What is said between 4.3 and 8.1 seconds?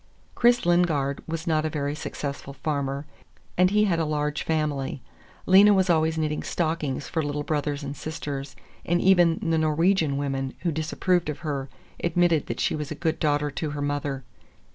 family. Lena was always knitting stockings for little brothers and